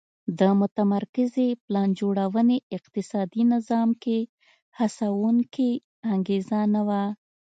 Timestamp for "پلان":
1.63-1.89